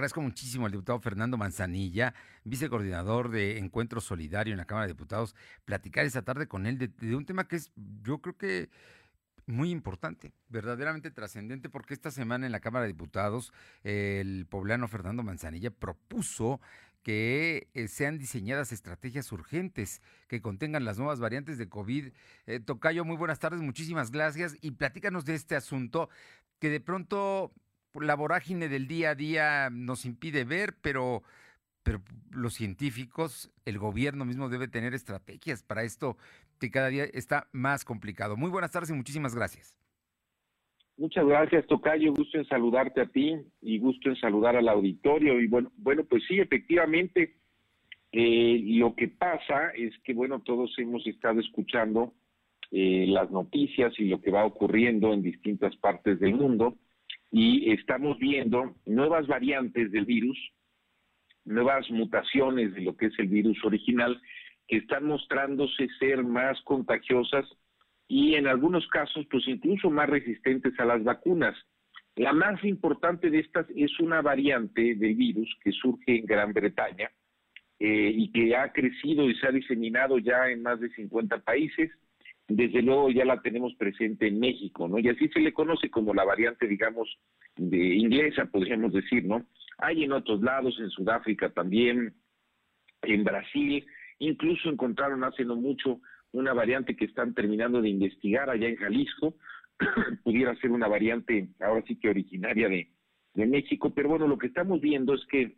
agradezco 0.00 0.22
muchísimo 0.22 0.64
al 0.64 0.72
diputado 0.72 0.98
Fernando 0.98 1.36
Manzanilla, 1.36 2.14
vicecoordinador 2.44 3.30
de 3.30 3.58
Encuentro 3.58 4.00
Solidario 4.00 4.54
en 4.54 4.56
la 4.56 4.64
Cámara 4.64 4.86
de 4.86 4.94
Diputados, 4.94 5.36
platicar 5.66 6.06
esta 6.06 6.22
tarde 6.22 6.48
con 6.48 6.64
él 6.64 6.78
de, 6.78 7.14
un 7.14 7.26
tema 7.26 7.46
que 7.46 7.56
es, 7.56 7.70
yo 8.02 8.22
creo 8.22 8.34
que 8.38 8.70
muy 9.44 9.70
importante, 9.70 10.32
verdaderamente 10.48 11.10
trascendente, 11.10 11.68
porque 11.68 11.92
esta 11.92 12.10
semana 12.10 12.46
en 12.46 12.52
la 12.52 12.60
Cámara 12.60 12.84
de 12.84 12.92
Diputados 12.92 13.52
el 13.82 14.46
poblano 14.46 14.88
Fernando 14.88 15.22
Manzanilla 15.22 15.70
propuso 15.70 16.62
que 17.02 17.68
eh, 17.74 17.86
sean 17.86 18.16
diseñadas 18.16 18.72
estrategias 18.72 19.30
urgentes 19.32 20.00
que 20.28 20.40
contengan 20.40 20.86
las 20.86 20.96
nuevas 20.96 21.20
variantes 21.20 21.58
de 21.58 21.68
COVID. 21.68 22.12
Eh, 22.46 22.60
Tocayo, 22.60 23.04
muy 23.04 23.18
buenas 23.18 23.38
tardes, 23.38 23.60
muchísimas 23.60 24.10
gracias 24.10 24.56
y 24.62 24.70
platícanos 24.70 25.26
de 25.26 25.34
este 25.34 25.56
asunto 25.56 26.08
que 26.58 26.70
de 26.70 26.80
pronto 26.80 27.52
la 27.94 28.14
vorágine 28.14 28.68
del 28.68 28.86
día 28.86 29.10
a 29.10 29.14
día 29.14 29.68
nos 29.70 30.04
impide 30.04 30.44
ver, 30.44 30.74
pero, 30.80 31.22
pero 31.82 32.00
los 32.30 32.54
científicos, 32.54 33.50
el 33.64 33.78
gobierno 33.78 34.24
mismo 34.24 34.48
debe 34.48 34.68
tener 34.68 34.94
estrategias 34.94 35.62
para 35.62 35.82
esto 35.82 36.16
que 36.58 36.70
cada 36.70 36.88
día 36.88 37.04
está 37.04 37.48
más 37.52 37.84
complicado. 37.84 38.36
Muy 38.36 38.50
buenas 38.50 38.70
tardes 38.70 38.90
y 38.90 38.94
muchísimas 38.94 39.34
gracias. 39.34 39.76
Muchas 40.96 41.26
gracias, 41.26 41.66
Tocayo. 41.66 42.12
Gusto 42.12 42.36
en 42.36 42.44
saludarte 42.46 43.00
a 43.00 43.06
ti 43.06 43.34
y 43.62 43.78
gusto 43.78 44.10
en 44.10 44.16
saludar 44.16 44.56
al 44.56 44.68
auditorio. 44.68 45.40
Y 45.40 45.46
bueno, 45.46 45.72
bueno 45.78 46.04
pues 46.04 46.22
sí, 46.28 46.38
efectivamente, 46.38 47.36
eh, 48.12 48.60
lo 48.66 48.94
que 48.94 49.08
pasa 49.08 49.70
es 49.74 49.94
que, 50.04 50.12
bueno, 50.12 50.42
todos 50.42 50.78
hemos 50.78 51.06
estado 51.06 51.40
escuchando 51.40 52.12
eh, 52.70 53.06
las 53.08 53.30
noticias 53.30 53.94
y 53.98 54.04
lo 54.04 54.20
que 54.20 54.30
va 54.30 54.44
ocurriendo 54.44 55.14
en 55.14 55.22
distintas 55.22 55.74
partes 55.76 56.20
del 56.20 56.34
mundo 56.34 56.76
y 57.30 57.70
estamos 57.72 58.18
viendo 58.18 58.76
nuevas 58.86 59.26
variantes 59.26 59.92
del 59.92 60.04
virus, 60.04 60.38
nuevas 61.44 61.88
mutaciones 61.90 62.74
de 62.74 62.82
lo 62.82 62.96
que 62.96 63.06
es 63.06 63.18
el 63.18 63.28
virus 63.28 63.58
original 63.64 64.20
que 64.66 64.78
están 64.78 65.04
mostrándose 65.04 65.88
ser 65.98 66.22
más 66.22 66.60
contagiosas 66.62 67.46
y 68.08 68.34
en 68.34 68.46
algunos 68.46 68.86
casos 68.88 69.26
pues 69.30 69.46
incluso 69.46 69.90
más 69.90 70.08
resistentes 70.08 70.78
a 70.78 70.84
las 70.84 71.02
vacunas. 71.02 71.56
La 72.16 72.32
más 72.32 72.62
importante 72.64 73.30
de 73.30 73.38
estas 73.38 73.66
es 73.74 73.98
una 74.00 74.20
variante 74.20 74.94
del 74.94 75.14
virus 75.14 75.48
que 75.62 75.72
surge 75.72 76.18
en 76.18 76.26
Gran 76.26 76.52
Bretaña 76.52 77.10
eh, 77.78 78.12
y 78.14 78.30
que 78.32 78.56
ha 78.56 78.72
crecido 78.72 79.28
y 79.28 79.34
se 79.36 79.46
ha 79.46 79.52
diseminado 79.52 80.18
ya 80.18 80.50
en 80.50 80.62
más 80.62 80.80
de 80.80 80.90
50 80.90 81.38
países 81.38 81.90
desde 82.50 82.82
luego 82.82 83.10
ya 83.10 83.24
la 83.24 83.40
tenemos 83.40 83.74
presente 83.76 84.26
en 84.26 84.40
México, 84.40 84.88
¿no? 84.88 84.98
Y 84.98 85.08
así 85.08 85.28
se 85.28 85.38
le 85.38 85.52
conoce 85.52 85.88
como 85.88 86.12
la 86.12 86.24
variante, 86.24 86.66
digamos, 86.66 87.08
de 87.56 87.94
inglesa, 87.94 88.46
podríamos 88.46 88.92
decir, 88.92 89.24
¿no? 89.24 89.46
Hay 89.78 90.02
en 90.02 90.12
otros 90.12 90.42
lados, 90.42 90.76
en 90.80 90.90
Sudáfrica 90.90 91.50
también, 91.50 92.12
en 93.02 93.24
Brasil, 93.24 93.86
incluso 94.18 94.68
encontraron 94.68 95.22
hace 95.22 95.44
no 95.44 95.54
mucho 95.54 96.00
una 96.32 96.52
variante 96.52 96.96
que 96.96 97.04
están 97.04 97.34
terminando 97.34 97.80
de 97.80 97.88
investigar 97.88 98.50
allá 98.50 98.68
en 98.68 98.76
Jalisco, 98.76 99.36
pudiera 100.24 100.54
ser 100.56 100.72
una 100.72 100.88
variante 100.88 101.50
ahora 101.60 101.84
sí 101.86 102.00
que 102.00 102.10
originaria 102.10 102.68
de, 102.68 102.90
de 103.34 103.46
México, 103.46 103.92
pero 103.94 104.08
bueno, 104.08 104.26
lo 104.26 104.38
que 104.38 104.48
estamos 104.48 104.80
viendo 104.80 105.14
es 105.14 105.24
que 105.26 105.56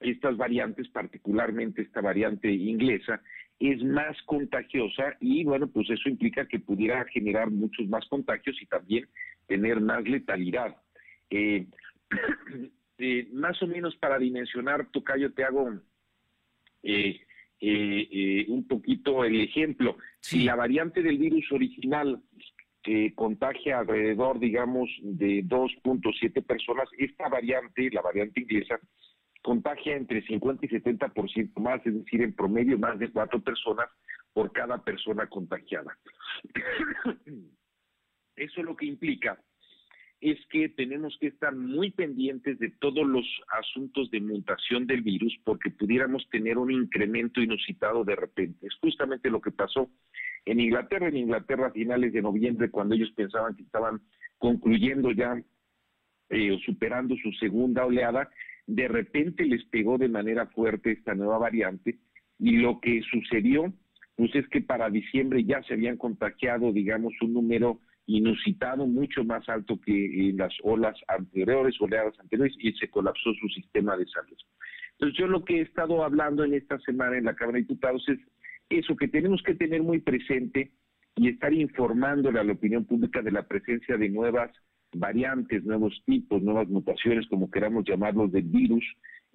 estas 0.00 0.36
variantes, 0.36 0.88
particularmente 0.90 1.80
esta 1.80 2.02
variante 2.02 2.50
inglesa, 2.50 3.22
es 3.62 3.80
más 3.84 4.20
contagiosa 4.22 5.16
y 5.20 5.44
bueno, 5.44 5.68
pues 5.68 5.88
eso 5.88 6.08
implica 6.08 6.48
que 6.48 6.58
pudiera 6.58 7.04
generar 7.04 7.48
muchos 7.48 7.86
más 7.86 8.04
contagios 8.08 8.60
y 8.60 8.66
también 8.66 9.06
tener 9.46 9.80
más 9.80 10.02
letalidad. 10.02 10.76
Eh, 11.30 11.66
eh, 12.98 13.28
más 13.32 13.62
o 13.62 13.68
menos 13.68 13.94
para 13.98 14.18
dimensionar, 14.18 14.90
Tocayo, 14.90 15.32
te 15.32 15.44
hago 15.44 15.78
eh, 16.82 17.20
un 18.48 18.66
poquito 18.66 19.24
el 19.24 19.40
ejemplo. 19.40 19.96
Si 20.18 20.42
la 20.42 20.56
variante 20.56 21.00
del 21.00 21.18
virus 21.18 21.52
original 21.52 22.20
contagia 23.14 23.78
alrededor, 23.78 24.40
digamos, 24.40 24.90
de 25.02 25.44
2.7 25.44 26.44
personas, 26.44 26.88
esta 26.98 27.28
variante, 27.28 27.88
la 27.92 28.02
variante 28.02 28.40
inglesa, 28.40 28.80
contagia 29.42 29.96
entre 29.96 30.22
50 30.22 30.66
y 30.66 30.68
70% 30.68 31.60
más, 31.60 31.84
es 31.86 31.94
decir, 31.94 32.22
en 32.22 32.34
promedio 32.34 32.78
más 32.78 32.98
de 32.98 33.10
cuatro 33.10 33.40
personas 33.40 33.88
por 34.32 34.52
cada 34.52 34.82
persona 34.82 35.26
contagiada. 35.26 35.98
Eso 38.36 38.62
lo 38.62 38.76
que 38.76 38.86
implica 38.86 39.38
es 40.22 40.38
que 40.50 40.68
tenemos 40.68 41.16
que 41.20 41.26
estar 41.26 41.54
muy 41.54 41.90
pendientes 41.90 42.56
de 42.60 42.70
todos 42.70 43.04
los 43.04 43.26
asuntos 43.58 44.08
de 44.12 44.20
mutación 44.20 44.86
del 44.86 45.02
virus 45.02 45.36
porque 45.44 45.70
pudiéramos 45.70 46.28
tener 46.30 46.58
un 46.58 46.70
incremento 46.70 47.40
inusitado 47.40 48.04
de 48.04 48.14
repente. 48.14 48.68
Es 48.68 48.74
justamente 48.80 49.30
lo 49.30 49.40
que 49.40 49.50
pasó 49.50 49.90
en 50.44 50.60
Inglaterra, 50.60 51.08
en 51.08 51.16
Inglaterra 51.16 51.66
a 51.66 51.72
finales 51.72 52.12
de 52.12 52.22
noviembre, 52.22 52.70
cuando 52.70 52.94
ellos 52.94 53.10
pensaban 53.16 53.56
que 53.56 53.64
estaban 53.64 54.00
concluyendo 54.38 55.10
ya 55.10 55.42
eh, 56.30 56.58
superando 56.64 57.16
su 57.16 57.32
segunda 57.32 57.84
oleada, 57.84 58.30
de 58.66 58.88
repente 58.88 59.44
les 59.44 59.64
pegó 59.66 59.98
de 59.98 60.08
manera 60.08 60.46
fuerte 60.46 60.92
esta 60.92 61.14
nueva 61.14 61.38
variante 61.38 61.98
y 62.38 62.58
lo 62.58 62.80
que 62.80 63.02
sucedió 63.10 63.72
pues 64.16 64.34
es 64.34 64.46
que 64.48 64.60
para 64.60 64.90
diciembre 64.90 65.42
ya 65.44 65.62
se 65.62 65.74
habían 65.74 65.96
contagiado, 65.96 66.72
digamos, 66.72 67.14
un 67.22 67.32
número 67.32 67.80
inusitado 68.06 68.86
mucho 68.86 69.24
más 69.24 69.48
alto 69.48 69.80
que 69.80 70.28
en 70.28 70.36
las 70.36 70.52
olas 70.62 70.96
anteriores, 71.08 71.80
oleadas 71.80 72.18
anteriores, 72.20 72.54
y 72.58 72.72
se 72.72 72.88
colapsó 72.88 73.32
su 73.34 73.48
sistema 73.48 73.96
de 73.96 74.06
salud. 74.06 74.36
Entonces 74.92 75.18
yo 75.18 75.26
lo 75.26 75.44
que 75.44 75.58
he 75.58 75.60
estado 75.62 76.04
hablando 76.04 76.44
en 76.44 76.54
esta 76.54 76.78
semana 76.80 77.16
en 77.16 77.24
la 77.24 77.34
Cámara 77.34 77.56
de 77.56 77.62
Diputados 77.62 78.04
es 78.08 78.18
eso, 78.68 78.96
que 78.96 79.08
tenemos 79.08 79.42
que 79.42 79.54
tener 79.54 79.82
muy 79.82 80.00
presente 80.00 80.72
y 81.16 81.28
estar 81.28 81.52
informándole 81.52 82.40
a 82.40 82.44
la 82.44 82.52
opinión 82.52 82.84
pública 82.84 83.22
de 83.22 83.32
la 83.32 83.46
presencia 83.46 83.96
de 83.96 84.08
nuevas 84.08 84.50
variantes, 84.94 85.64
nuevos 85.64 86.02
tipos, 86.06 86.42
nuevas 86.42 86.68
mutaciones, 86.68 87.26
como 87.28 87.50
queramos 87.50 87.84
llamarlos, 87.84 88.32
del 88.32 88.44
virus 88.44 88.84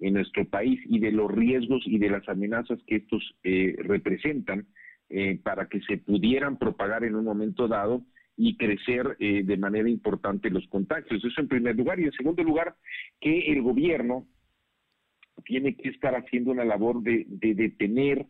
en 0.00 0.14
nuestro 0.14 0.44
país 0.48 0.80
y 0.86 1.00
de 1.00 1.12
los 1.12 1.30
riesgos 1.30 1.82
y 1.86 1.98
de 1.98 2.10
las 2.10 2.28
amenazas 2.28 2.78
que 2.86 2.96
estos 2.96 3.34
eh, 3.42 3.74
representan 3.78 4.66
eh, 5.08 5.40
para 5.42 5.68
que 5.68 5.80
se 5.82 5.98
pudieran 5.98 6.58
propagar 6.58 7.04
en 7.04 7.16
un 7.16 7.24
momento 7.24 7.66
dado 7.66 8.04
y 8.36 8.56
crecer 8.56 9.16
eh, 9.18 9.42
de 9.44 9.56
manera 9.56 9.88
importante 9.88 10.50
los 10.50 10.66
contagios. 10.68 11.24
Eso 11.24 11.40
en 11.40 11.48
primer 11.48 11.74
lugar. 11.76 11.98
Y 11.98 12.04
en 12.04 12.12
segundo 12.12 12.44
lugar, 12.44 12.76
que 13.20 13.52
el 13.52 13.62
gobierno 13.62 14.26
tiene 15.44 15.76
que 15.76 15.88
estar 15.88 16.14
haciendo 16.14 16.52
una 16.52 16.64
labor 16.64 17.02
de, 17.02 17.24
de 17.28 17.54
detener, 17.54 18.26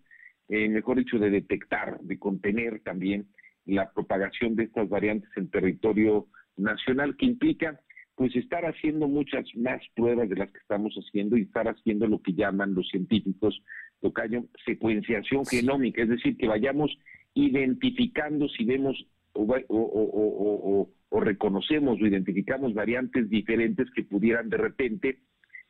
mejor 0.48 0.98
dicho, 0.98 1.18
de 1.18 1.30
detectar, 1.30 2.00
de 2.00 2.18
contener 2.18 2.80
también 2.80 3.28
la 3.66 3.92
propagación 3.92 4.56
de 4.56 4.64
estas 4.64 4.88
variantes 4.88 5.30
en 5.36 5.50
territorio 5.50 6.26
nacional 6.58 7.16
que 7.16 7.26
implica 7.26 7.80
pues 8.18 8.34
estar 8.34 8.64
haciendo 8.64 9.06
muchas 9.06 9.46
más 9.54 9.80
pruebas 9.94 10.28
de 10.28 10.34
las 10.34 10.50
que 10.50 10.58
estamos 10.58 10.92
haciendo 10.94 11.36
y 11.36 11.42
estar 11.42 11.68
haciendo 11.68 12.08
lo 12.08 12.20
que 12.20 12.32
llaman 12.32 12.74
los 12.74 12.88
científicos, 12.88 13.62
tocayo, 14.00 14.44
secuenciación 14.66 15.46
genómica, 15.46 16.02
es 16.02 16.08
decir, 16.08 16.36
que 16.36 16.48
vayamos 16.48 16.90
identificando 17.34 18.48
si 18.48 18.64
vemos 18.64 19.06
o, 19.34 19.42
o, 19.68 20.90
o, 21.10 21.20
reconocemos 21.20 22.00
o 22.00 22.06
identificamos 22.06 22.74
variantes 22.74 23.30
diferentes 23.30 23.88
que 23.94 24.02
pudieran 24.02 24.48
de 24.48 24.56
repente 24.56 25.20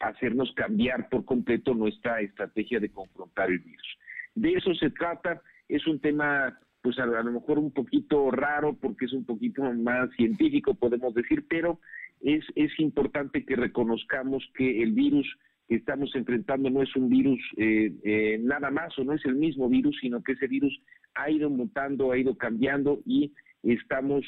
hacernos 0.00 0.50
cambiar 0.54 1.10
por 1.10 1.26
completo 1.26 1.74
nuestra 1.74 2.22
estrategia 2.22 2.80
de 2.80 2.90
confrontar 2.90 3.50
el 3.50 3.58
virus. 3.58 3.98
De 4.34 4.52
eso 4.52 4.74
se 4.74 4.90
trata, 4.90 5.42
es 5.68 5.86
un 5.86 6.00
tema 6.00 6.58
pues 6.82 6.98
a, 6.98 7.06
lo 7.06 7.32
mejor 7.32 7.58
un 7.58 7.72
poquito 7.72 8.30
raro 8.30 8.76
porque 8.80 9.06
es 9.06 9.12
un 9.12 9.24
poquito 9.24 9.62
más 9.74 10.10
científico, 10.16 10.74
podemos 10.74 11.14
decir, 11.14 11.44
pero 11.48 11.80
es, 12.20 12.44
es 12.54 12.70
importante 12.78 13.44
que 13.44 13.56
reconozcamos 13.56 14.48
que 14.54 14.82
el 14.82 14.92
virus 14.92 15.26
que 15.68 15.76
estamos 15.76 16.14
enfrentando 16.14 16.70
no 16.70 16.82
es 16.82 16.96
un 16.96 17.10
virus 17.10 17.40
eh, 17.58 17.92
eh, 18.02 18.38
nada 18.42 18.70
más 18.70 18.98
o 18.98 19.04
no 19.04 19.12
es 19.12 19.24
el 19.26 19.36
mismo 19.36 19.68
virus, 19.68 19.98
sino 20.00 20.22
que 20.22 20.32
ese 20.32 20.46
virus 20.46 20.80
ha 21.14 21.30
ido 21.30 21.50
mutando, 21.50 22.10
ha 22.10 22.18
ido 22.18 22.36
cambiando 22.36 23.00
y 23.04 23.32
estamos 23.62 24.24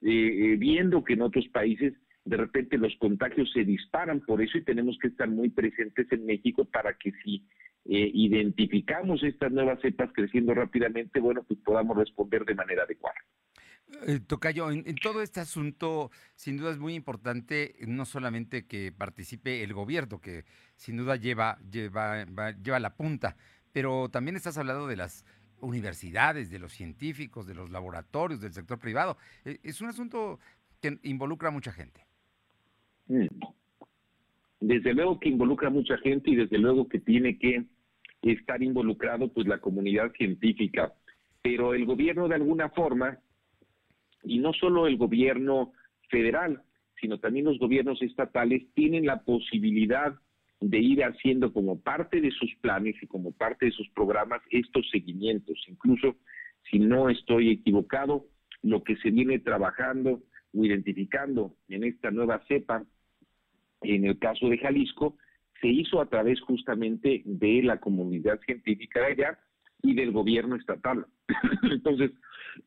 eh, 0.00 0.56
viendo 0.58 1.04
que 1.04 1.12
en 1.12 1.22
otros 1.22 1.46
países 1.48 1.92
de 2.24 2.36
repente 2.36 2.78
los 2.78 2.94
contagios 2.96 3.50
se 3.52 3.64
disparan 3.64 4.20
por 4.20 4.40
eso 4.42 4.58
y 4.58 4.64
tenemos 4.64 4.98
que 4.98 5.08
estar 5.08 5.28
muy 5.28 5.50
presentes 5.50 6.10
en 6.10 6.26
México 6.26 6.64
para 6.64 6.94
que 6.94 7.12
si 7.24 7.44
eh, 7.90 8.10
identificamos 8.12 9.22
estas 9.22 9.50
nuevas 9.50 9.80
cepas 9.80 10.10
creciendo 10.12 10.52
rápidamente, 10.52 11.20
bueno, 11.20 11.42
pues 11.42 11.58
podamos 11.64 11.96
responder 11.96 12.44
de 12.44 12.54
manera 12.54 12.82
adecuada. 12.82 13.16
Eh, 14.06 14.20
Tocayo, 14.20 14.70
en, 14.70 14.84
todo 14.96 15.22
este 15.22 15.40
asunto, 15.40 16.10
sin 16.34 16.58
duda 16.58 16.70
es 16.70 16.78
muy 16.78 16.94
importante 16.94 17.74
no 17.86 18.04
solamente 18.04 18.66
que 18.66 18.92
participe 18.92 19.64
el 19.64 19.72
gobierno, 19.72 20.20
que 20.20 20.44
sin 20.76 20.98
duda 20.98 21.16
lleva, 21.16 21.58
lleva, 21.70 22.26
lleva 22.62 22.78
la 22.78 22.94
punta, 22.94 23.36
pero 23.72 24.10
también 24.10 24.36
estás 24.36 24.58
hablando 24.58 24.86
de 24.86 24.96
las 24.96 25.24
universidades, 25.60 26.50
de 26.50 26.58
los 26.58 26.72
científicos, 26.72 27.46
de 27.46 27.54
los 27.54 27.70
laboratorios, 27.70 28.42
del 28.42 28.52
sector 28.52 28.78
privado. 28.78 29.16
Eh, 29.46 29.58
es 29.62 29.80
un 29.80 29.88
asunto 29.88 30.38
que 30.82 30.98
involucra 31.04 31.48
a 31.48 31.52
mucha 31.52 31.72
gente. 31.72 32.04
Mm. 33.06 33.26
desde 34.60 34.92
luego 34.92 35.18
que 35.18 35.30
involucra 35.30 35.68
a 35.68 35.70
mucha 35.70 35.96
gente 35.96 36.30
y 36.30 36.36
desde 36.36 36.58
luego 36.58 36.86
que 36.90 36.98
tiene 36.98 37.38
que 37.38 37.64
estar 38.22 38.62
involucrado 38.62 39.32
pues 39.32 39.46
la 39.46 39.58
comunidad 39.58 40.12
científica, 40.12 40.92
pero 41.42 41.74
el 41.74 41.84
gobierno 41.84 42.28
de 42.28 42.34
alguna 42.34 42.68
forma, 42.70 43.18
y 44.24 44.38
no 44.38 44.52
solo 44.52 44.86
el 44.86 44.96
gobierno 44.96 45.72
federal, 46.10 46.62
sino 47.00 47.18
también 47.18 47.44
los 47.44 47.58
gobiernos 47.58 48.02
estatales 48.02 48.62
tienen 48.74 49.06
la 49.06 49.22
posibilidad 49.22 50.14
de 50.60 50.78
ir 50.78 51.04
haciendo 51.04 51.52
como 51.52 51.80
parte 51.80 52.20
de 52.20 52.32
sus 52.32 52.52
planes 52.56 52.96
y 53.00 53.06
como 53.06 53.32
parte 53.32 53.66
de 53.66 53.72
sus 53.72 53.88
programas 53.90 54.42
estos 54.50 54.88
seguimientos. 54.90 55.56
Incluso, 55.68 56.16
si 56.70 56.80
no 56.80 57.08
estoy 57.08 57.50
equivocado, 57.50 58.26
lo 58.62 58.82
que 58.82 58.96
se 58.96 59.10
viene 59.10 59.38
trabajando 59.38 60.22
o 60.52 60.64
identificando 60.64 61.54
en 61.68 61.84
esta 61.84 62.10
nueva 62.10 62.42
cepa, 62.48 62.84
en 63.82 64.04
el 64.04 64.18
caso 64.18 64.48
de 64.48 64.58
Jalisco, 64.58 65.16
se 65.60 65.68
hizo 65.68 66.00
a 66.00 66.06
través 66.06 66.40
justamente 66.40 67.22
de 67.24 67.62
la 67.62 67.78
comunidad 67.78 68.40
científica 68.46 69.00
de 69.00 69.06
allá 69.06 69.38
y 69.82 69.94
del 69.94 70.12
gobierno 70.12 70.56
estatal. 70.56 71.06
Entonces, 71.70 72.12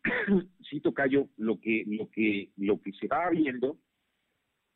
sí 0.70 0.80
tocayo, 0.80 1.28
lo 1.38 1.60
que, 1.60 1.84
lo 1.88 2.10
que, 2.10 2.50
lo 2.58 2.82
que 2.82 2.92
se 2.94 3.08
va 3.08 3.30
viendo 3.30 3.78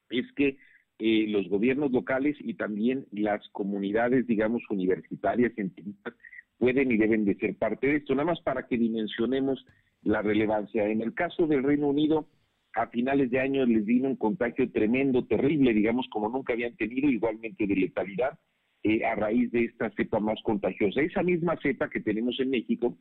es 0.10 0.26
que 0.34 0.58
eh, 1.00 1.26
los 1.28 1.50
gobiernos 1.50 1.92
locales 1.92 2.38
y 2.40 2.54
también 2.54 3.06
las 3.12 3.48
comunidades, 3.50 4.28
digamos, 4.28 4.64
universitarias, 4.70 5.54
científicas, 5.54 6.14
pueden 6.58 6.92
y 6.92 6.98
deben 6.98 7.26
de 7.26 7.36
ser 7.36 7.58
parte 7.58 7.88
de 7.88 7.98
esto. 7.98 8.16
Nada 8.16 8.28
más 8.28 8.42
para 8.42 8.66
que 8.68 8.78
dimensionemos 8.78 9.66
la 10.04 10.22
relevancia. 10.22 10.88
En 10.88 11.02
el 11.02 11.14
caso 11.14 11.48
del 11.48 11.64
Reino 11.64 11.88
Unido, 11.88 12.28
a 12.76 12.88
finales 12.88 13.32
de 13.32 13.40
año 13.40 13.66
les 13.66 13.86
vino 13.86 14.10
un 14.10 14.18
contagio 14.18 14.70
tremendo, 14.72 15.26
terrible, 15.26 15.74
digamos, 15.74 16.08
como 16.10 16.30
nunca 16.30 16.54
habían 16.54 16.76
tenido, 16.76 17.10
igualmente 17.10 17.66
de 17.66 17.76
letalidad, 17.76 18.38
eh, 18.84 19.06
a 19.06 19.16
raíz 19.16 19.50
de 19.52 19.64
esta 19.64 19.90
cepa 19.92 20.20
más 20.20 20.42
contagiosa. 20.44 21.02
Esa 21.02 21.24
misma 21.24 21.58
cepa 21.64 21.90
que 21.90 22.02
tenemos 22.02 22.40
en 22.40 22.50
México 22.50 22.98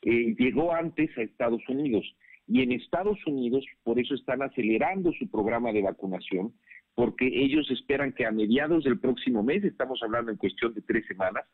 eh, 0.00 0.34
llegó 0.38 0.74
antes 0.74 1.16
a 1.16 1.22
Estados 1.22 1.62
Unidos 1.68 2.04
y 2.48 2.62
en 2.62 2.72
Estados 2.72 3.18
Unidos 3.26 3.64
por 3.84 4.00
eso 4.00 4.14
están 4.14 4.42
acelerando 4.42 5.12
su 5.12 5.30
programa 5.30 5.72
de 5.72 5.82
vacunación 5.82 6.52
porque 6.94 7.26
ellos 7.26 7.70
esperan 7.70 8.12
que 8.12 8.26
a 8.26 8.32
mediados 8.32 8.84
del 8.84 8.98
próximo 8.98 9.42
mes, 9.42 9.62
estamos 9.62 10.00
hablando 10.02 10.30
en 10.30 10.38
cuestión 10.38 10.74
de 10.74 10.82
tres 10.82 11.06
semanas 11.06 11.44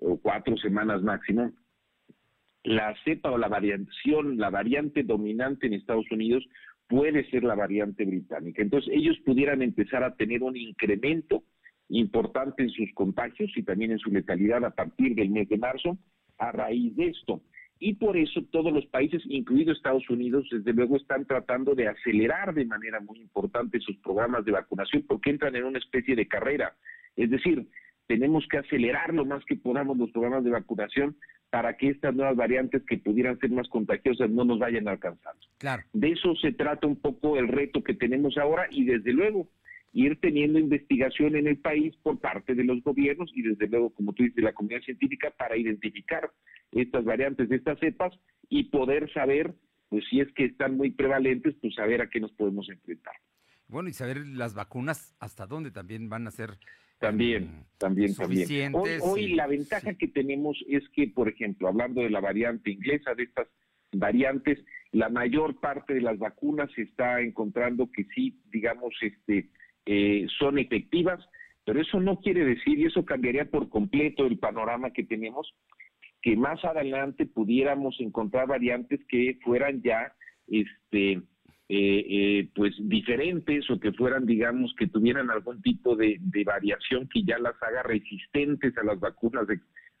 o 0.00 0.18
cuatro 0.18 0.56
semanas 0.56 1.02
máximo, 1.02 1.52
la 2.64 2.94
cepa 3.04 3.30
o 3.30 3.38
la 3.38 3.48
variación, 3.48 4.38
la 4.38 4.50
variante 4.50 5.04
dominante 5.04 5.68
en 5.68 5.74
Estados 5.74 6.10
Unidos 6.10 6.44
puede 6.88 7.28
ser 7.30 7.44
la 7.44 7.54
variante 7.54 8.04
británica. 8.04 8.62
Entonces 8.62 8.92
ellos 8.94 9.16
pudieran 9.24 9.62
empezar 9.62 10.04
a 10.04 10.14
tener 10.14 10.42
un 10.42 10.56
incremento 10.56 11.42
importante 11.88 12.62
en 12.62 12.70
sus 12.70 12.92
contagios 12.94 13.50
y 13.56 13.62
también 13.62 13.92
en 13.92 13.98
su 13.98 14.10
letalidad 14.10 14.64
a 14.64 14.70
partir 14.70 15.14
del 15.14 15.30
mes 15.30 15.48
de 15.48 15.58
marzo 15.58 15.98
a 16.38 16.52
raíz 16.52 16.94
de 16.96 17.08
esto. 17.08 17.42
Y 17.78 17.94
por 17.94 18.16
eso 18.16 18.42
todos 18.50 18.72
los 18.72 18.86
países, 18.86 19.22
incluido 19.26 19.72
Estados 19.72 20.08
Unidos, 20.08 20.48
desde 20.50 20.72
luego 20.72 20.96
están 20.96 21.26
tratando 21.26 21.74
de 21.74 21.88
acelerar 21.88 22.54
de 22.54 22.64
manera 22.64 23.00
muy 23.00 23.20
importante 23.20 23.80
sus 23.80 23.96
programas 23.98 24.44
de 24.44 24.52
vacunación 24.52 25.04
porque 25.06 25.30
entran 25.30 25.54
en 25.56 25.64
una 25.64 25.78
especie 25.78 26.16
de 26.16 26.26
carrera. 26.26 26.74
Es 27.16 27.30
decir, 27.30 27.68
tenemos 28.06 28.46
que 28.48 28.58
acelerar 28.58 29.12
lo 29.12 29.26
más 29.26 29.44
que 29.44 29.56
podamos 29.56 29.98
los 29.98 30.10
programas 30.10 30.44
de 30.44 30.50
vacunación 30.50 31.16
para 31.50 31.76
que 31.76 31.88
estas 31.88 32.14
nuevas 32.14 32.36
variantes 32.36 32.82
que 32.84 32.98
pudieran 32.98 33.38
ser 33.38 33.50
más 33.50 33.68
contagiosas 33.68 34.30
no 34.30 34.44
nos 34.44 34.58
vayan 34.58 34.88
alcanzando. 34.88 35.40
Claro. 35.58 35.82
De 35.92 36.10
eso 36.10 36.34
se 36.36 36.52
trata 36.52 36.86
un 36.86 36.96
poco 36.96 37.36
el 37.36 37.48
reto 37.48 37.82
que 37.82 37.94
tenemos 37.94 38.36
ahora 38.36 38.66
y 38.70 38.84
desde 38.84 39.12
luego 39.12 39.48
ir 39.92 40.20
teniendo 40.20 40.58
investigación 40.58 41.36
en 41.36 41.46
el 41.46 41.58
país 41.58 41.94
por 42.02 42.18
parte 42.20 42.54
de 42.54 42.64
los 42.64 42.82
gobiernos 42.82 43.30
y 43.34 43.42
desde 43.42 43.66
luego, 43.68 43.90
como 43.90 44.12
tú 44.12 44.24
dices, 44.24 44.44
la 44.44 44.52
comunidad 44.52 44.82
científica 44.82 45.30
para 45.30 45.56
identificar 45.56 46.30
estas 46.72 47.04
variantes 47.04 47.50
estas 47.50 47.78
cepas 47.78 48.12
y 48.48 48.64
poder 48.64 49.10
saber, 49.12 49.54
pues 49.88 50.04
si 50.10 50.20
es 50.20 50.30
que 50.34 50.44
están 50.44 50.76
muy 50.76 50.90
prevalentes, 50.90 51.54
pues 51.62 51.74
saber 51.74 52.02
a 52.02 52.10
qué 52.10 52.20
nos 52.20 52.32
podemos 52.32 52.68
enfrentar. 52.68 53.14
Bueno, 53.68 53.88
y 53.88 53.94
saber 53.94 54.18
las 54.26 54.54
vacunas 54.54 55.14
hasta 55.18 55.46
dónde 55.46 55.70
también 55.70 56.08
van 56.08 56.26
a 56.26 56.30
ser 56.30 56.58
también, 56.98 57.64
también, 57.78 58.14
también. 58.14 58.74
Hoy, 58.74 58.90
hoy 59.02 59.34
la 59.34 59.46
ventaja 59.46 59.94
que 59.94 60.08
tenemos 60.08 60.56
es 60.68 60.88
que, 60.90 61.08
por 61.08 61.28
ejemplo, 61.28 61.68
hablando 61.68 62.02
de 62.02 62.10
la 62.10 62.20
variante 62.20 62.70
inglesa, 62.70 63.14
de 63.14 63.24
estas 63.24 63.48
variantes, 63.92 64.58
la 64.92 65.08
mayor 65.08 65.60
parte 65.60 65.94
de 65.94 66.00
las 66.00 66.18
vacunas 66.18 66.70
se 66.74 66.82
está 66.82 67.20
encontrando 67.20 67.90
que 67.92 68.04
sí, 68.14 68.40
digamos, 68.50 68.94
este, 69.00 69.50
eh, 69.84 70.26
son 70.38 70.58
efectivas, 70.58 71.20
pero 71.64 71.80
eso 71.80 72.00
no 72.00 72.20
quiere 72.20 72.44
decir, 72.44 72.78
y 72.78 72.84
eso 72.84 73.04
cambiaría 73.04 73.50
por 73.50 73.68
completo 73.68 74.24
el 74.26 74.38
panorama 74.38 74.92
que 74.92 75.04
tenemos, 75.04 75.54
que 76.22 76.36
más 76.36 76.64
adelante 76.64 77.26
pudiéramos 77.26 77.96
encontrar 78.00 78.46
variantes 78.46 79.00
que 79.08 79.38
fueran 79.44 79.82
ya 79.82 80.12
este 80.48 81.22
eh, 81.68 82.06
eh, 82.08 82.48
pues 82.54 82.74
diferentes 82.78 83.68
o 83.70 83.80
que 83.80 83.92
fueran 83.92 84.24
digamos 84.24 84.72
que 84.78 84.86
tuvieran 84.86 85.30
algún 85.30 85.60
tipo 85.62 85.96
de, 85.96 86.20
variación 86.44 87.08
que 87.08 87.24
ya 87.24 87.38
las 87.38 87.60
haga 87.60 87.82
resistentes 87.82 88.76
a 88.78 88.84
las 88.84 89.00
vacunas 89.00 89.46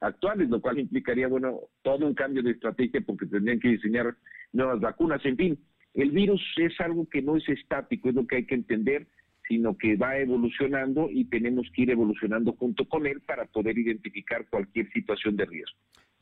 actuales 0.00 0.48
lo 0.48 0.60
cual 0.60 0.78
implicaría 0.78 1.26
bueno 1.26 1.60
todo 1.82 2.06
un 2.06 2.14
cambio 2.14 2.42
de 2.42 2.52
estrategia 2.52 3.00
porque 3.00 3.26
tendrían 3.26 3.58
que 3.58 3.70
diseñar 3.70 4.14
nuevas 4.52 4.80
vacunas 4.80 5.24
en 5.24 5.36
fin 5.36 5.58
el 5.94 6.12
virus 6.12 6.40
es 6.56 6.80
algo 6.80 7.08
que 7.08 7.20
no 7.20 7.36
es 7.36 7.48
estático 7.48 8.10
es 8.10 8.14
lo 8.14 8.26
que 8.26 8.36
hay 8.36 8.46
que 8.46 8.54
entender 8.54 9.08
sino 9.48 9.76
que 9.76 9.96
va 9.96 10.18
evolucionando 10.18 11.08
y 11.10 11.24
tenemos 11.24 11.66
que 11.74 11.82
ir 11.82 11.90
evolucionando 11.90 12.52
junto 12.52 12.84
con 12.88 13.06
él 13.06 13.20
para 13.22 13.44
poder 13.46 13.78
identificar 13.78 14.46
cualquier 14.48 14.90
situación 14.92 15.36
de 15.36 15.46
riesgo. 15.46 15.78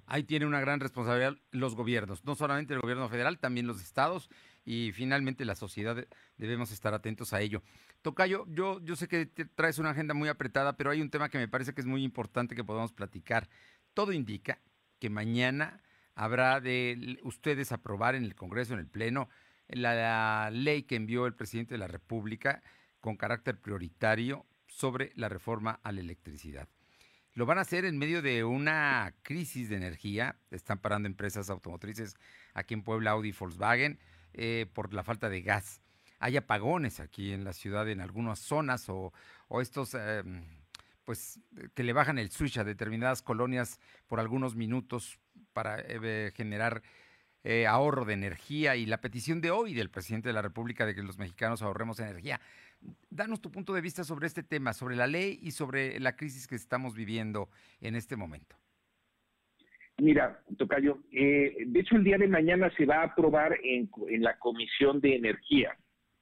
Ahí 0.07 0.25
tiene 0.25 0.47
una 0.47 0.61
gran 0.61 0.81
responsabilidad 0.81 1.37
los 1.51 1.75
gobiernos, 1.75 2.25
no 2.25 2.35
solamente 2.35 2.75
el 2.75 2.81
gobierno 2.81 3.09
federal, 3.09 3.39
también 3.39 3.67
los 3.67 3.81
estados 3.81 4.29
y 4.65 4.93
finalmente 4.93 5.45
la 5.45 5.55
sociedad 5.55 6.07
debemos 6.37 6.71
estar 6.73 6.95
atentos 6.95 7.33
a 7.33 7.41
ello. 7.41 7.63
Tocayo, 8.03 8.45
yo, 8.49 8.81
yo 8.83 8.97
sé 8.97 9.09
que 9.09 9.27
traes 9.27 9.79
una 9.79 9.91
agenda 9.91 10.15
muy 10.15 10.29
apretada, 10.29 10.77
pero 10.77 10.91
hay 10.91 11.01
un 11.01 11.11
tema 11.11 11.29
que 11.29 11.39
me 11.39 11.49
parece 11.49 11.75
que 11.75 11.81
es 11.81 11.87
muy 11.87 12.05
importante 12.05 12.55
que 12.55 12.65
podamos 12.65 12.93
platicar. 12.93 13.49
Todo 13.95 14.13
indica 14.13 14.61
que 14.99 15.11
mañana 15.11 15.83
habrá 16.15 16.61
de 16.61 17.19
ustedes 17.23 17.73
aprobar 17.73 18.15
en 18.15 18.25
el 18.25 18.35
Congreso, 18.35 18.75
en 18.75 18.81
el 18.81 18.87
Pleno, 18.87 19.29
la 19.69 20.51
ley 20.53 20.83
que 20.83 20.97
envió 20.97 21.27
el 21.27 21.35
presidente 21.35 21.75
de 21.75 21.79
la 21.79 21.89
República 21.89 22.63
con 23.01 23.17
carácter 23.17 23.61
prioritario 23.61 24.47
sobre 24.67 25.13
la 25.15 25.29
reforma 25.29 25.81
a 25.83 25.93
la 25.93 26.01
electricidad. 26.01 26.69
Lo 27.35 27.47
van 27.47 27.59
a 27.59 27.63
hacer 27.63 27.85
en 27.85 27.99
medio 27.99 28.23
de 28.23 28.45
una 28.45 29.13
crisis 29.23 29.69
de 29.69 29.75
energía. 29.75 30.37
Están 30.53 30.79
parando 30.79 31.09
empresas 31.09 31.51
automotrices 31.51 32.15
aquí 32.55 32.75
en 32.75 32.83
Puebla, 32.83 33.11
Audi 33.11 33.33
Volkswagen, 33.33 33.99
eh, 34.35 34.67
por 34.73 34.95
la 34.95 35.03
falta 35.03 35.29
de 35.29 35.43
gas. 35.43 35.81
Hay 36.21 36.37
apagones 36.37 37.01
aquí 37.01 37.33
en 37.33 37.43
la 37.43 37.53
ciudad 37.53 37.89
en 37.89 38.01
algunas 38.01 38.39
zonas 38.39 38.89
o, 38.89 39.13
estos, 39.61 39.95
em, 39.95 40.45
pues, 41.05 41.41
que 41.75 41.83
le 41.83 41.93
bajan 41.93 42.19
el 42.21 42.31
switch 42.31 42.59
a 42.59 42.65
determinadas 42.65 43.21
colonias 43.21 43.81
por 44.07 44.21
algunos 44.21 44.55
minutos 44.55 45.19
para 45.53 45.81
eh, 45.81 46.31
generar 46.37 46.83
eh, 47.43 47.67
ahorro 47.67 48.05
de 48.05 48.15
energía 48.15 48.77
y 48.77 48.87
la 48.87 49.01
petición 49.01 49.41
de 49.41 49.51
hoy 49.51 49.75
del 49.75 49.91
presidente 49.91 50.29
de 50.29 50.33
la 50.33 50.41
República 50.41 50.87
de 50.87 50.95
que 50.95 51.03
los 51.03 51.19
mexicanos 51.19 51.63
ahorremos 51.63 51.99
energía. 51.99 52.41
Danos 53.11 53.41
tu 53.41 53.51
punto 53.51 53.73
de 53.75 53.81
vista 53.81 54.05
sobre 54.05 54.27
este 54.27 54.43
tema, 54.43 54.73
sobre 54.73 54.97
la 54.97 55.07
ley 55.07 55.39
y 55.41 55.53
sobre 55.53 56.01
la 56.01 56.17
crisis 56.17 56.47
que 56.47 56.57
estamos 56.57 56.95
viviendo 56.95 57.49
en 57.81 57.95
este 57.95 58.17
momento. 58.17 58.57
Mira, 59.99 60.43
Tocayo, 60.59 60.99
eh, 61.13 61.55
de 61.67 61.81
hecho 61.81 61.95
el 61.97 62.03
día 62.03 62.19
de 62.19 62.27
mañana 62.27 62.71
se 62.77 62.85
va 62.85 62.97
a 62.97 63.05
aprobar 63.05 63.57
en, 63.63 63.89
la 64.23 64.37
Comisión 64.39 65.01
de 65.01 65.15
Energía. 65.15 65.77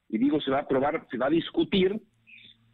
Y 0.09 0.19
digo, 0.19 0.41
se 0.43 0.51
va 0.51 0.59
a 0.59 0.63
aprobar, 0.63 1.07
se 1.11 1.17
va 1.17 1.27
a 1.27 1.31
discutir 1.31 1.99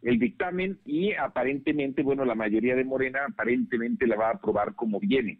el 0.01 0.19
dictamen 0.19 0.79
y 0.85 1.13
aparentemente, 1.13 2.03
bueno, 2.03 2.25
la 2.25 2.35
mayoría 2.35 2.75
de 2.75 2.83
Morena 2.83 3.19
aparentemente 3.29 4.07
la 4.07 4.17
va 4.17 4.27
a 4.27 4.33
aprobar 4.33 4.75
como 4.75 4.99
viene. 4.99 5.39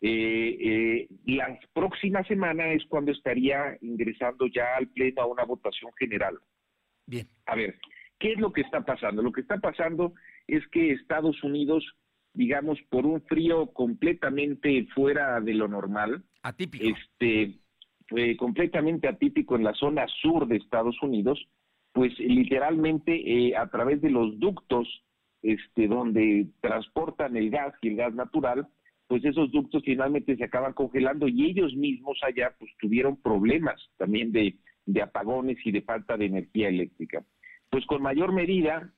Eh, 0.00 0.56
eh, 0.60 1.08
la 1.26 1.58
próxima 1.74 2.22
semana 2.24 2.72
es 2.72 2.84
cuando 2.86 3.12
estaría 3.12 3.76
ingresando 3.82 4.46
ya 4.46 4.76
al 4.76 4.88
Pleno 4.88 5.22
a 5.22 5.26
una 5.26 5.44
votación 5.44 5.92
general. 5.98 6.38
Bien. 7.06 7.26
A 7.46 7.54
ver, 7.54 7.78
¿qué 8.18 8.32
es 8.32 8.38
lo 8.38 8.52
que 8.52 8.62
está 8.62 8.84
pasando? 8.84 9.22
Lo 9.22 9.32
que 9.32 9.40
está 9.40 9.58
pasando 9.58 10.14
es 10.46 10.66
que 10.68 10.92
Estados 10.92 11.42
Unidos, 11.42 11.84
digamos, 12.34 12.78
por 12.90 13.06
un 13.06 13.22
frío 13.22 13.72
completamente 13.72 14.86
fuera 14.94 15.40
de 15.40 15.54
lo 15.54 15.68
normal, 15.68 16.24
atípico, 16.42 16.84
este, 16.84 17.54
fue 18.08 18.36
completamente 18.36 19.08
atípico 19.08 19.56
en 19.56 19.64
la 19.64 19.74
zona 19.74 20.06
sur 20.22 20.46
de 20.46 20.56
Estados 20.56 21.00
Unidos, 21.02 21.48
pues 21.92 22.16
literalmente 22.18 23.14
eh, 23.14 23.56
a 23.56 23.68
través 23.68 24.00
de 24.02 24.10
los 24.10 24.38
ductos, 24.38 24.88
este, 25.42 25.88
donde 25.88 26.48
transportan 26.60 27.36
el 27.36 27.50
gas 27.50 27.74
y 27.82 27.88
el 27.88 27.96
gas 27.96 28.14
natural, 28.14 28.68
pues 29.06 29.24
esos 29.24 29.50
ductos 29.52 29.82
finalmente 29.84 30.36
se 30.36 30.44
acaban 30.44 30.72
congelando 30.72 31.28
y 31.28 31.46
ellos 31.46 31.74
mismos 31.74 32.18
allá 32.22 32.54
pues 32.58 32.70
tuvieron 32.80 33.16
problemas 33.22 33.80
también 33.96 34.32
de, 34.32 34.56
apagones 35.02 35.58
y 35.64 35.72
de 35.72 35.82
falta 35.82 36.16
de 36.16 36.26
energía 36.26 36.68
eléctrica. 36.68 37.24
Pues 37.70 37.84
con 37.86 38.02
mayor 38.02 38.32
medida, 38.32 38.92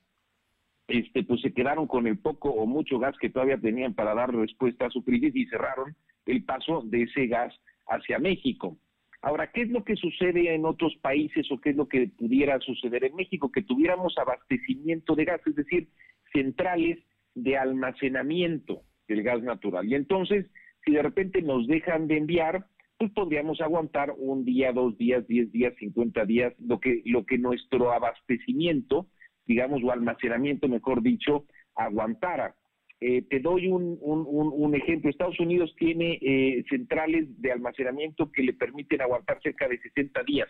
este, 0.86 1.22
pues 1.24 1.40
se 1.40 1.52
quedaron 1.52 1.86
con 1.86 2.06
el 2.06 2.18
poco 2.18 2.50
o 2.50 2.66
mucho 2.66 2.98
gas 2.98 3.16
que 3.18 3.30
todavía 3.30 3.58
tenían 3.58 3.94
para 3.94 4.14
dar 4.14 4.34
respuesta 4.34 4.86
a 4.86 4.90
su 4.90 5.04
crisis 5.04 5.34
y 5.34 5.46
cerraron 5.46 5.96
el 6.26 6.44
paso 6.44 6.82
de 6.84 7.02
ese 7.02 7.26
gas 7.26 7.54
hacia 7.86 8.18
México. 8.18 8.78
Ahora, 9.20 9.50
¿qué 9.50 9.62
es 9.62 9.70
lo 9.70 9.82
que 9.84 9.96
sucede 9.96 10.54
en 10.54 10.64
otros 10.64 10.94
países 11.02 11.50
o 11.50 11.60
qué 11.60 11.70
es 11.70 11.76
lo 11.76 11.88
que 11.88 12.08
pudiera 12.16 12.60
suceder 12.60 13.04
en 13.04 13.16
México? 13.16 13.50
Que 13.50 13.62
tuviéramos 13.62 14.16
abastecimiento 14.16 15.14
de 15.16 15.24
gas, 15.24 15.40
es 15.46 15.56
decir, 15.56 15.88
centrales 16.32 16.98
de 17.34 17.56
almacenamiento 17.56 18.82
del 19.08 19.22
gas 19.22 19.42
natural. 19.42 19.88
Y 19.88 19.94
entonces, 19.94 20.46
si 20.84 20.92
de 20.92 21.02
repente 21.02 21.42
nos 21.42 21.66
dejan 21.66 22.06
de 22.06 22.18
enviar, 22.18 22.66
pues 22.98 23.12
podríamos 23.12 23.60
aguantar 23.60 24.12
un 24.18 24.44
día, 24.44 24.72
dos 24.72 24.98
días, 24.98 25.26
diez 25.28 25.50
días, 25.52 25.72
cincuenta 25.78 26.24
días, 26.24 26.52
lo 26.58 26.80
que, 26.80 27.02
lo 27.04 27.24
que 27.24 27.38
nuestro 27.38 27.92
abastecimiento, 27.92 29.06
digamos, 29.46 29.82
o 29.84 29.92
almacenamiento, 29.92 30.68
mejor 30.68 31.02
dicho, 31.02 31.46
aguantara. 31.76 32.56
Eh, 33.00 33.22
te 33.22 33.38
doy 33.38 33.68
un, 33.68 33.96
un, 34.00 34.74
ejemplo. 34.74 35.08
Estados 35.08 35.38
Unidos 35.38 35.72
tiene 35.78 36.18
eh, 36.20 36.64
centrales 36.68 37.40
de 37.40 37.52
almacenamiento 37.52 38.32
que 38.32 38.42
le 38.42 38.52
permiten 38.52 39.00
aguantar 39.00 39.40
cerca 39.40 39.68
de 39.68 39.78
60 39.78 40.24
días 40.24 40.48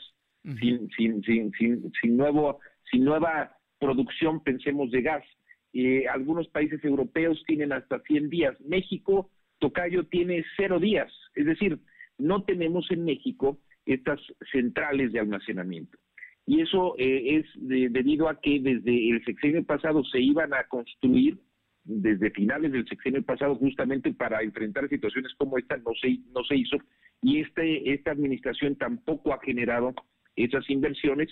sin, 0.59 0.88
sin, 0.97 1.23
sin, 1.25 1.52
sin, 1.52 1.93
sin, 2.00 2.17
nuevo, 2.17 2.61
sin 2.90 3.05
nueva 3.05 3.52
producción, 3.78 4.43
pensemos, 4.43 4.90
de 4.90 5.02
gas. 5.02 5.25
Eh, 5.75 6.07
algunos 6.09 6.49
países 6.49 6.83
europeos 6.83 7.43
tienen 7.47 7.73
hasta 7.73 8.00
100 8.00 8.31
días. 8.31 8.59
México, 8.62 9.31
Tocayo, 9.59 10.07
tiene 10.07 10.43
cero 10.57 10.81
días. 10.81 11.12
Es 11.35 11.45
decir, 11.45 11.78
no 12.19 12.43
tenemos 12.43 12.91
en 12.91 13.05
México 13.05 13.59
estas 13.87 14.21
centrales 14.53 15.13
de 15.13 15.21
almacenamiento. 15.21 15.99
Y 16.47 16.61
eso 16.61 16.95
es 16.99 17.45
debido 17.57 18.29
a 18.29 18.41
que 18.41 18.59
desde 18.61 19.11
el 19.11 19.25
sexenio 19.25 19.65
pasado 19.65 20.03
se 20.05 20.21
iban 20.21 20.55
a 20.55 20.65
construir 20.65 21.39
desde 21.85 22.31
finales 22.31 22.73
del 22.73 22.87
sexenio 22.87 23.23
pasado 23.23 23.57
justamente 23.57 24.13
para 24.13 24.43
enfrentar 24.43 24.89
situaciones 24.89 25.33
como 25.37 25.57
esta 25.57 25.77
no 25.79 25.93
se, 26.01 26.19
no 26.35 26.45
se 26.45 26.57
hizo 26.57 26.77
y 27.23 27.41
este, 27.41 27.93
esta 27.93 28.11
administración 28.11 28.77
tampoco 28.77 29.33
ha 29.33 29.41
generado 29.41 29.95
esas 30.37 30.69
inversiones 30.71 31.29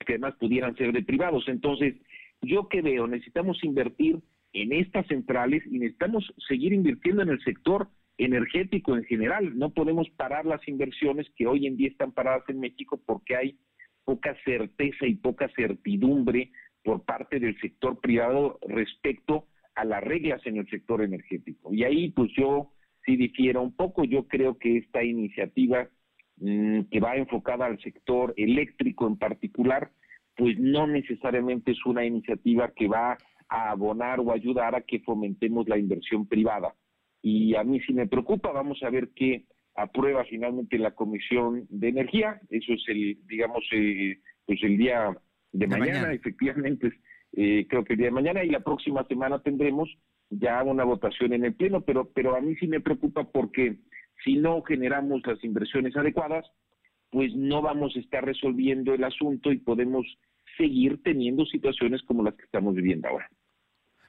que 0.00 0.14
además 0.14 0.34
pudieran 0.38 0.76
ser 0.76 0.92
de 0.92 1.02
privados. 1.02 1.44
Entonces, 1.48 1.94
yo 2.42 2.68
que 2.68 2.82
veo, 2.82 3.06
necesitamos 3.06 3.62
invertir 3.64 4.18
en 4.52 4.72
estas 4.72 5.06
centrales 5.06 5.62
y 5.66 5.78
necesitamos 5.78 6.32
seguir 6.46 6.72
invirtiendo 6.72 7.22
en 7.22 7.30
el 7.30 7.42
sector 7.42 7.88
energético 8.18 8.96
en 8.96 9.04
general. 9.04 9.58
No 9.58 9.70
podemos 9.70 10.08
parar 10.10 10.46
las 10.46 10.66
inversiones 10.68 11.26
que 11.36 11.46
hoy 11.46 11.66
en 11.66 11.76
día 11.76 11.88
están 11.88 12.12
paradas 12.12 12.48
en 12.48 12.60
México 12.60 13.00
porque 13.04 13.36
hay 13.36 13.58
poca 14.04 14.36
certeza 14.44 15.06
y 15.06 15.14
poca 15.14 15.48
certidumbre 15.56 16.50
por 16.82 17.04
parte 17.04 17.40
del 17.40 17.58
sector 17.60 18.00
privado 18.00 18.58
respecto 18.68 19.46
a 19.74 19.84
las 19.84 20.04
reglas 20.04 20.44
en 20.46 20.58
el 20.58 20.68
sector 20.68 21.02
energético. 21.02 21.72
Y 21.72 21.82
ahí 21.84 22.10
pues 22.10 22.30
yo 22.36 22.70
sí 23.04 23.16
difiero 23.16 23.62
un 23.62 23.74
poco, 23.74 24.04
yo 24.04 24.28
creo 24.28 24.58
que 24.58 24.78
esta 24.78 25.02
iniciativa 25.02 25.88
mm, 26.36 26.82
que 26.90 27.00
va 27.00 27.16
enfocada 27.16 27.66
al 27.66 27.80
sector 27.80 28.34
eléctrico 28.36 29.06
en 29.06 29.16
particular, 29.16 29.90
pues 30.36 30.58
no 30.58 30.86
necesariamente 30.86 31.72
es 31.72 31.86
una 31.86 32.04
iniciativa 32.04 32.72
que 32.74 32.88
va 32.88 33.16
a 33.48 33.70
abonar 33.70 34.20
o 34.20 34.32
ayudar 34.32 34.74
a 34.74 34.82
que 34.82 35.00
fomentemos 35.00 35.68
la 35.68 35.78
inversión 35.78 36.26
privada. 36.26 36.74
Y 37.26 37.54
a 37.54 37.64
mí 37.64 37.80
sí 37.80 37.94
me 37.94 38.06
preocupa, 38.06 38.52
vamos 38.52 38.82
a 38.82 38.90
ver 38.90 39.08
qué 39.16 39.46
aprueba 39.74 40.26
finalmente 40.26 40.76
la 40.78 40.90
Comisión 40.90 41.66
de 41.70 41.88
Energía, 41.88 42.38
eso 42.50 42.74
es 42.74 42.84
el, 42.86 43.16
digamos, 43.26 43.64
eh, 43.72 44.18
pues 44.44 44.62
el 44.62 44.76
día 44.76 45.16
de, 45.50 45.66
mañana, 45.66 46.12
efectivamente, 46.12 46.92
eh, 47.32 47.66
creo 47.66 47.82
que 47.82 47.94
el 47.94 47.98
día 47.98 48.08
de 48.08 48.12
mañana 48.12 48.44
y 48.44 48.50
la 48.50 48.60
próxima 48.60 49.06
semana 49.06 49.40
tendremos 49.40 49.88
ya 50.28 50.62
una 50.64 50.84
votación 50.84 51.32
en 51.32 51.46
el 51.46 51.54
Pleno, 51.54 51.80
pero, 51.80 52.10
pero 52.12 52.36
a 52.36 52.42
mí 52.42 52.56
sí 52.56 52.66
me 52.66 52.80
preocupa 52.80 53.24
porque 53.24 53.78
si 54.22 54.36
no 54.36 54.60
generamos 54.60 55.26
las 55.26 55.42
inversiones 55.42 55.96
adecuadas, 55.96 56.44
pues 57.10 57.34
no 57.34 57.62
vamos 57.62 57.96
a 57.96 58.00
estar 58.00 58.22
resolviendo 58.22 58.92
el 58.92 59.02
asunto 59.02 59.50
y 59.50 59.56
podemos 59.56 60.06
seguir 60.58 61.02
teniendo 61.02 61.46
situaciones 61.46 62.02
como 62.02 62.22
las 62.22 62.34
que 62.34 62.44
estamos 62.44 62.74
viviendo 62.74 63.08
ahora. 63.08 63.30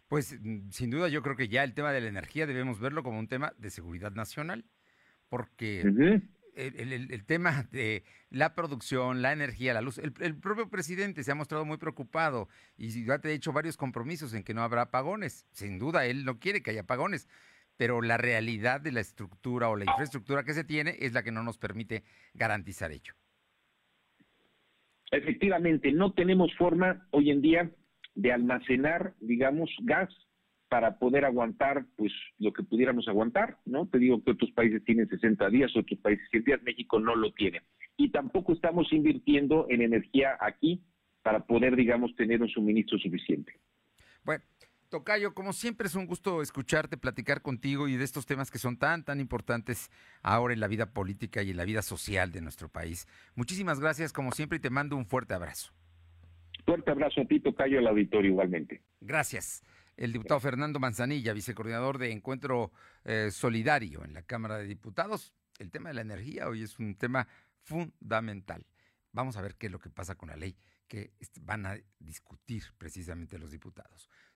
Pues 0.08 0.40
mm, 0.40 0.70
sin 0.70 0.90
duda 0.92 1.08
yo 1.10 1.22
creo 1.22 1.36
que 1.36 1.48
ya 1.48 1.64
el 1.64 1.74
tema 1.74 1.92
de 1.92 2.02
la 2.02 2.08
energía 2.08 2.46
debemos 2.46 2.80
verlo 2.80 3.04
como 3.04 3.20
un 3.20 3.28
tema 3.28 3.54
de 3.58 3.70
seguridad 3.70 4.12
nacional, 4.12 4.66
porque 5.30 5.82
el, 6.56 7.26
tema 7.26 7.64
de 7.72 8.04
la 8.30 8.56
producción, 8.56 9.22
la 9.22 9.34
energía, 9.34 9.74
la 9.74 9.82
luz. 9.82 9.98
El, 9.98 10.36
propio 10.40 10.70
presidente 10.70 11.24
se 11.24 11.32
ha 11.32 11.36
mostrado 11.36 11.66
muy 11.66 11.78
preocupado 11.78 12.48
y 12.78 13.06
ya 13.06 13.20
te 13.20 13.30
ha 13.30 13.32
hecho 13.32 13.52
varios 13.52 13.78
compromisos 13.78 14.34
en 14.34 14.44
que 14.44 14.54
no 14.54 14.62
habrá 14.62 14.84
apagones. 14.84 15.48
Sin 15.52 15.80
duda, 15.80 16.06
él 16.06 16.26
no 16.26 16.40
quiere 16.40 16.62
que 16.62 16.72
haya 16.72 16.82
apagones, 16.82 17.28
pero 17.78 18.02
la 18.02 18.18
realidad 18.18 18.82
de 18.82 18.92
la 18.92 19.02
estructura 19.02 19.70
o 19.70 19.76
la 19.76 19.86
infraestructura 19.86 20.44
que 20.44 20.54
se 20.54 20.64
tiene 20.64 20.96
es 21.00 21.14
la 21.14 21.24
que 21.24 21.32
no 21.32 21.44
nos 21.44 21.58
permite 21.58 22.04
garantizar 22.34 22.92
ello. 22.92 23.14
Efectivamente, 25.12 25.92
no 25.92 26.14
tenemos 26.14 26.54
forma 26.58 27.08
hoy 27.12 27.32
en 27.32 27.42
día 27.42 27.72
de 28.16 28.32
almacenar, 28.32 29.14
digamos, 29.20 29.70
gas 29.84 30.10
para 30.70 30.98
poder 30.98 31.26
aguantar 31.26 31.86
pues 31.96 32.12
lo 32.40 32.52
que 32.52 32.64
pudiéramos 32.64 33.08
aguantar, 33.08 33.60
¿no? 33.66 33.88
Te 33.88 34.00
digo 34.00 34.24
que 34.24 34.32
otros 34.32 34.52
países 34.52 34.84
tienen 34.84 35.08
60 35.08 35.50
días, 35.50 35.72
otros 35.76 36.00
países 36.00 36.28
100 36.32 36.44
días, 36.44 36.64
México 36.64 37.00
no 37.00 37.16
lo 37.16 37.32
tiene. 37.34 37.62
Y 37.98 38.10
tampoco 38.10 38.54
estamos 38.54 38.92
invirtiendo 38.92 39.68
en 39.70 39.82
energía 39.82 40.38
aquí 40.42 40.84
para 41.22 41.46
poder, 41.46 41.76
digamos, 41.76 42.16
tener 42.16 42.42
un 42.42 42.50
suministro 42.50 42.98
suficiente. 42.98 43.54
Bueno, 44.24 44.44
Tocayo, 44.90 45.34
como 45.34 45.54
siempre 45.54 45.88
es 45.88 45.96
un 45.96 46.08
gusto 46.08 46.42
escucharte, 46.42 46.98
platicar 46.98 47.42
contigo 47.42 47.88
y 47.88 47.96
de 47.96 48.04
estos 48.04 48.26
temas 48.26 48.52
que 48.52 48.60
son 48.60 48.78
tan, 48.78 49.04
tan 49.04 49.20
importantes 49.20 49.90
ahora 50.22 50.54
en 50.54 50.60
la 50.60 50.68
vida 50.68 50.92
política 50.94 51.42
y 51.44 51.52
en 51.52 51.58
la 51.58 51.66
vida 51.66 51.82
social 51.82 52.32
de 52.32 52.42
nuestro 52.42 52.70
país. 52.70 53.08
Muchísimas 53.36 53.80
gracias, 53.80 54.14
como 54.14 54.32
siempre, 54.32 54.58
y 54.58 54.62
te 54.62 54.70
mando 54.70 54.96
un 54.96 55.06
fuerte 55.06 55.34
abrazo. 55.34 55.72
Fuerte 56.66 56.92
abrazo 56.92 57.22
a 57.22 57.26
ti, 57.26 57.40
Tocayo, 57.40 57.80
al 57.80 57.88
auditorio 57.88 58.32
igualmente. 58.32 58.82
Gracias 59.00 59.64
el 59.98 60.12
diputado 60.12 60.40
Fernando 60.40 60.80
Manzanilla, 60.80 61.34
vicecoordinador 61.34 61.98
de 61.98 62.12
Encuentro 62.12 62.72
eh, 63.04 63.30
Solidario 63.32 64.04
en 64.04 64.14
la 64.14 64.24
Cámara 64.24 64.58
de 64.58 64.66
Diputados. 64.66 65.34
El 65.58 65.72
tema 65.72 65.90
de 65.90 65.96
la 65.96 66.02
energía 66.02 66.50
hoy 66.50 66.64
es 66.64 66.80
un 66.80 66.96
tema 66.96 67.28
fundamental. 67.62 68.66
Vamos 69.14 69.38
a 69.38 69.42
ver 69.42 69.56
qué 69.56 69.68
es 69.68 69.72
lo 69.72 69.80
que 69.80 69.90
pasa 69.90 70.16
con 70.16 70.30
la 70.30 70.36
ley 70.36 70.58
que 70.88 71.14
van 71.42 71.66
a 71.66 71.78
discutir 72.00 72.64
precisamente 72.78 73.40
los 73.40 73.52
diputados. 73.52 74.10